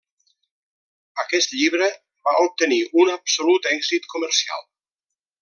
Aquest 1.23 1.53
llibre 1.59 1.89
va 2.29 2.33
obtenir 2.47 2.81
un 3.03 3.13
absolut 3.19 3.71
èxit 3.75 4.09
comercial. 4.17 4.67